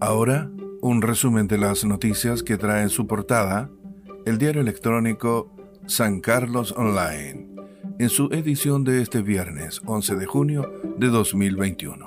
Ahora, 0.00 0.50
un 0.80 1.02
resumen 1.02 1.46
de 1.46 1.58
las 1.58 1.84
noticias 1.84 2.42
que 2.42 2.56
trae 2.56 2.88
su 2.88 3.06
portada 3.06 3.70
el 4.24 4.38
diario 4.38 4.62
electrónico 4.62 5.54
San 5.86 6.20
Carlos 6.20 6.72
Online, 6.72 7.46
en 7.98 8.08
su 8.08 8.30
edición 8.32 8.82
de 8.82 9.02
este 9.02 9.20
viernes 9.20 9.82
11 9.84 10.16
de 10.16 10.24
junio 10.24 10.72
de 10.96 11.08
2021. 11.08 12.06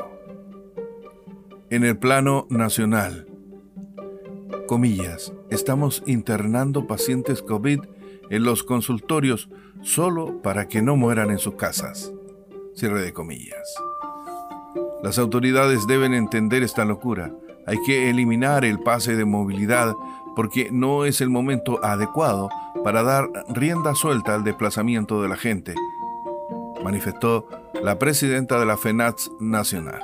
En 1.69 1.83
el 1.83 1.95
plano 1.95 2.47
nacional, 2.49 3.27
comillas, 4.67 5.31
estamos 5.51 6.01
internando 6.07 6.87
pacientes 6.87 7.43
COVID 7.43 7.79
en 8.31 8.43
los 8.43 8.63
consultorios 8.63 9.49
solo 9.83 10.41
para 10.41 10.67
que 10.67 10.81
no 10.81 10.95
mueran 10.95 11.29
en 11.29 11.37
sus 11.37 11.55
casas. 11.55 12.11
Cierre 12.73 13.03
de 13.03 13.13
comillas. 13.13 13.75
Las 15.03 15.19
autoridades 15.19 15.85
deben 15.85 16.15
entender 16.15 16.63
esta 16.63 16.85
locura 16.85 17.35
hay 17.65 17.77
que 17.85 18.09
eliminar 18.09 18.65
el 18.65 18.79
pase 18.79 19.15
de 19.15 19.25
movilidad 19.25 19.93
porque 20.35 20.69
no 20.71 21.05
es 21.05 21.21
el 21.21 21.29
momento 21.29 21.83
adecuado 21.83 22.49
para 22.83 23.03
dar 23.03 23.29
rienda 23.49 23.95
suelta 23.95 24.33
al 24.35 24.43
desplazamiento 24.43 25.21
de 25.21 25.29
la 25.29 25.37
gente, 25.37 25.75
manifestó 26.83 27.47
la 27.81 27.99
presidenta 27.99 28.59
de 28.59 28.65
la 28.65 28.77
FENATS 28.77 29.31
Nacional. 29.39 30.01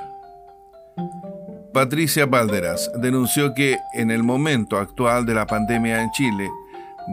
Patricia 1.72 2.26
Valderas 2.26 2.90
denunció 2.96 3.54
que 3.54 3.76
en 3.94 4.10
el 4.10 4.22
momento 4.22 4.76
actual 4.76 5.24
de 5.24 5.34
la 5.34 5.46
pandemia 5.46 6.02
en 6.02 6.10
Chile, 6.10 6.50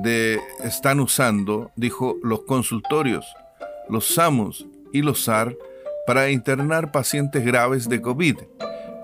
de, 0.03 0.39
están 0.63 0.99
usando, 0.99 1.71
dijo, 1.75 2.17
los 2.23 2.41
consultorios, 2.41 3.25
los 3.89 4.13
SAMUS 4.13 4.65
y 4.93 5.01
los 5.01 5.23
SAR 5.23 5.55
para 6.05 6.29
internar 6.29 6.91
pacientes 6.91 7.45
graves 7.45 7.87
de 7.87 8.01
COVID 8.01 8.37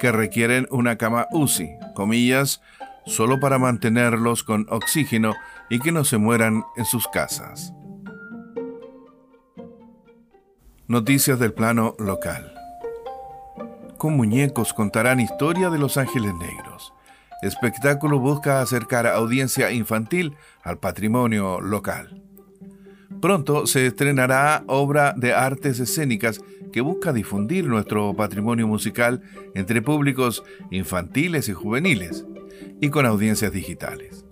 que 0.03 0.11
requieren 0.11 0.67
una 0.69 0.97
cama 0.97 1.27
UCI, 1.31 1.77
comillas, 1.95 2.61
solo 3.05 3.39
para 3.39 3.57
mantenerlos 3.57 4.43
con 4.43 4.67
oxígeno 4.69 5.33
y 5.69 5.79
que 5.79 5.93
no 5.93 6.03
se 6.03 6.17
mueran 6.17 6.65
en 6.75 6.83
sus 6.83 7.07
casas. 7.07 7.73
Noticias 10.89 11.39
del 11.39 11.53
plano 11.53 11.95
local. 11.99 12.53
Con 13.97 14.17
muñecos 14.17 14.73
contarán 14.73 15.21
historia 15.21 15.69
de 15.69 15.77
los 15.77 15.95
ángeles 15.95 16.33
negros. 16.35 16.93
Espectáculo 17.41 18.19
busca 18.19 18.59
acercar 18.59 19.07
a 19.07 19.15
audiencia 19.15 19.71
infantil 19.71 20.35
al 20.63 20.79
patrimonio 20.79 21.61
local. 21.61 22.21
Pronto 23.21 23.67
se 23.67 23.87
estrenará 23.87 24.65
obra 24.67 25.13
de 25.15 25.33
artes 25.33 25.79
escénicas 25.79 26.41
que 26.73 26.81
busca 26.81 27.13
difundir 27.13 27.67
nuestro 27.67 28.13
patrimonio 28.15 28.67
musical 28.67 29.21
entre 29.53 29.81
públicos 29.81 30.43
infantiles 30.71 31.47
y 31.47 31.53
juveniles 31.53 32.25
y 32.81 32.89
con 32.89 33.05
audiencias 33.05 33.53
digitales. 33.53 34.25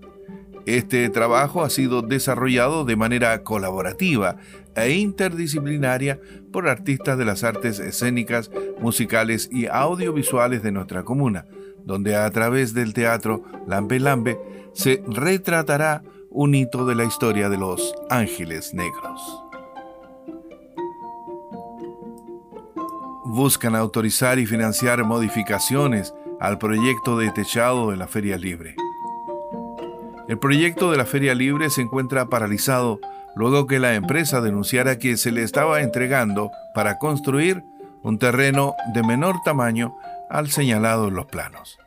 Este 0.66 1.10
trabajo 1.10 1.64
ha 1.64 1.70
sido 1.70 2.02
desarrollado 2.02 2.84
de 2.84 2.96
manera 2.96 3.44
colaborativa 3.44 4.38
e 4.76 4.92
interdisciplinaria 4.92 6.20
por 6.52 6.68
artistas 6.68 7.18
de 7.18 7.26
las 7.26 7.44
artes 7.44 7.80
escénicas, 7.80 8.52
musicales 8.80 9.50
y 9.52 9.68
audiovisuales 9.68 10.62
de 10.64 10.72
nuestra 10.72 11.04
comuna, 11.04 11.46
donde 11.86 12.16
a 12.16 12.30
través 12.32 12.74
del 12.74 12.94
teatro 12.94 13.44
Lambe 13.68 14.00
Lambe 14.00 14.40
se 14.74 15.04
retratará 15.08 16.04
un 16.30 16.56
hito 16.56 16.86
de 16.86 16.96
la 16.96 17.04
historia 17.04 17.50
de 17.50 17.58
los 17.58 17.94
ángeles 18.10 18.74
negros. 18.74 19.51
Buscan 23.32 23.76
autorizar 23.76 24.40
y 24.40 24.46
financiar 24.46 25.06
modificaciones 25.06 26.14
al 26.42 26.58
proyecto 26.58 27.18
de 27.18 27.32
techado 27.32 27.92
de 27.92 27.96
la 27.96 28.08
Feria 28.08 28.38
Libre. 28.38 28.76
El 30.28 30.38
proyecto 30.38 30.92
de 30.92 30.98
la 30.98 31.06
Feria 31.06 31.34
Libre 31.34 31.70
se 31.70 31.82
encuentra 31.82 32.26
paralizado 32.26 33.00
luego 33.38 33.68
que 33.68 33.80
la 33.80 33.96
empresa 33.96 34.42
denunciara 34.42 35.00
que 35.00 35.16
se 35.16 35.32
le 35.32 35.44
estaba 35.44 35.80
entregando 35.80 36.52
para 36.76 36.98
construir 36.98 37.64
un 38.04 38.20
terreno 38.20 38.76
de 38.94 39.02
menor 39.02 39.38
tamaño 39.46 39.96
al 40.30 40.50
señalado 40.50 41.08
en 41.08 41.14
los 41.14 41.28
planos. 41.28 41.80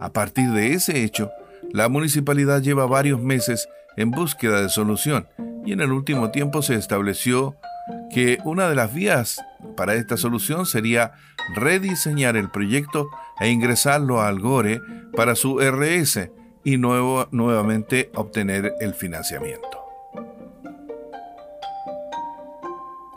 A 0.00 0.10
partir 0.10 0.50
de 0.50 0.72
ese 0.72 1.04
hecho, 1.04 1.30
la 1.72 1.88
municipalidad 1.88 2.60
lleva 2.60 2.86
varios 2.86 3.20
meses 3.20 3.68
en 3.96 4.10
búsqueda 4.10 4.62
de 4.62 4.68
solución 4.68 5.28
y 5.64 5.72
en 5.72 5.80
el 5.80 5.92
último 5.92 6.32
tiempo 6.32 6.60
se 6.60 6.74
estableció 6.74 7.54
que 8.12 8.38
una 8.44 8.68
de 8.68 8.74
las 8.74 8.92
vías 8.92 9.40
para 9.74 9.94
esta 9.94 10.16
solución 10.16 10.66
sería 10.66 11.12
rediseñar 11.54 12.36
el 12.36 12.50
proyecto 12.50 13.08
e 13.40 13.48
ingresarlo 13.50 14.20
al 14.20 14.40
GORE 14.40 14.80
para 15.14 15.34
su 15.34 15.58
RS 15.60 16.30
y 16.64 16.78
nuevo, 16.78 17.28
nuevamente 17.30 18.10
obtener 18.14 18.74
el 18.80 18.94
financiamiento. 18.94 19.78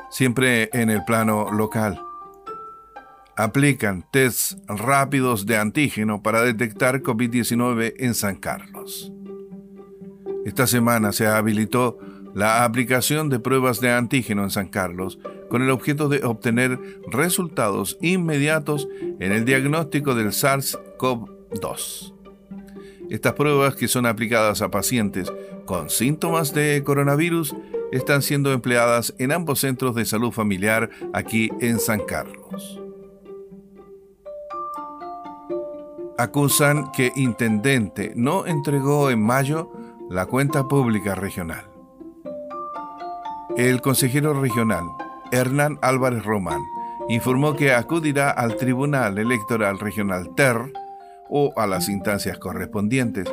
Siempre 0.10 0.70
en 0.74 0.90
el 0.90 1.04
plano 1.04 1.52
local. 1.52 2.02
Aplican 3.36 4.06
tests 4.12 4.58
rápidos 4.68 5.46
de 5.46 5.58
antígeno 5.58 6.22
para 6.22 6.42
detectar 6.42 7.02
COVID-19 7.02 7.94
en 7.98 8.14
San 8.14 8.36
Carlos. 8.36 9.14
Esta 10.46 10.68
semana 10.68 11.12
se 11.12 11.28
habilitó 11.28 12.00
la 12.34 12.64
aplicación 12.64 13.30
de 13.30 13.40
pruebas 13.40 13.82
de 13.82 13.92
antígeno 13.92 14.44
en 14.44 14.50
San 14.50 14.68
Carlos 14.68 15.20
con 15.50 15.62
el 15.62 15.70
objeto 15.70 16.10
de 16.10 16.24
obtener 16.24 16.80
resultados 17.08 17.98
inmediatos 18.02 18.88
en 19.20 19.32
el 19.32 19.46
diagnóstico 19.46 20.16
del 20.16 20.28
SARS-CoV-2. 20.28 22.14
Estas 23.10 23.34
pruebas, 23.34 23.76
que 23.76 23.88
son 23.88 24.06
aplicadas 24.06 24.62
a 24.62 24.70
pacientes 24.70 25.32
con 25.66 25.90
síntomas 25.90 26.54
de 26.54 26.84
coronavirus, 26.84 27.56
están 27.92 28.22
siendo 28.22 28.52
empleadas 28.52 29.16
en 29.18 29.32
ambos 29.32 29.60
centros 29.60 29.96
de 29.96 30.06
salud 30.06 30.32
familiar 30.32 30.90
aquí 31.14 31.50
en 31.60 31.80
San 31.80 32.02
Carlos. 32.02 32.80
Acusan 36.18 36.92
que 36.92 37.12
Intendente 37.16 38.12
no 38.16 38.46
entregó 38.46 39.10
en 39.10 39.22
mayo 39.24 39.72
la 40.10 40.26
cuenta 40.26 40.68
pública 40.68 41.16
regional. 41.16 41.66
El 43.56 43.82
consejero 43.82 44.40
regional, 44.40 44.86
Hernán 45.32 45.78
Álvarez 45.82 46.24
Román, 46.24 46.62
informó 47.08 47.56
que 47.56 47.74
acudirá 47.74 48.30
al 48.30 48.56
Tribunal 48.56 49.18
Electoral 49.18 49.80
Regional 49.80 50.34
TER 50.36 50.72
o 51.30 51.54
a 51.58 51.68
las 51.68 51.90
instancias 51.90 52.38
correspondientes 52.38 53.28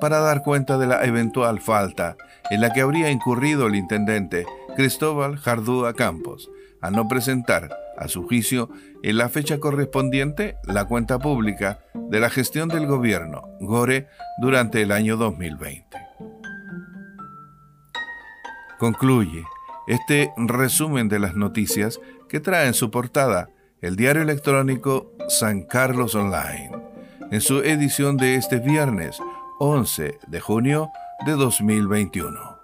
para 0.00 0.20
dar 0.20 0.42
cuenta 0.42 0.78
de 0.78 0.86
la 0.86 1.04
eventual 1.04 1.60
falta 1.60 2.16
en 2.50 2.60
la 2.60 2.72
que 2.72 2.82
habría 2.82 3.10
incurrido 3.10 3.66
el 3.66 3.74
intendente 3.74 4.46
Cristóbal 4.76 5.38
Jardúa 5.38 5.94
Campos 5.94 6.50
a 6.80 6.90
no 6.90 7.08
presentar 7.08 7.70
a 7.96 8.08
su 8.08 8.26
juicio 8.26 8.70
en 9.02 9.18
la 9.18 9.28
fecha 9.28 9.58
correspondiente 9.58 10.56
la 10.64 10.84
cuenta 10.84 11.18
pública 11.18 11.80
de 11.94 12.20
la 12.20 12.30
gestión 12.30 12.68
del 12.68 12.86
gobierno 12.86 13.42
Gore 13.60 14.06
durante 14.40 14.82
el 14.82 14.92
año 14.92 15.16
2020. 15.16 15.84
Concluye 18.78 19.44
este 19.88 20.32
resumen 20.36 21.08
de 21.08 21.18
las 21.18 21.34
noticias 21.34 21.98
que 22.28 22.40
trae 22.40 22.66
en 22.66 22.74
su 22.74 22.90
portada 22.90 23.50
el 23.80 23.96
diario 23.96 24.22
electrónico 24.22 25.12
San 25.28 25.62
Carlos 25.62 26.14
Online, 26.14 26.70
en 27.30 27.40
su 27.40 27.58
edición 27.60 28.16
de 28.16 28.34
este 28.34 28.58
viernes 28.58 29.18
11 29.58 30.18
de 30.26 30.40
junio 30.40 30.90
de 31.26 31.32
2021. 31.32 32.57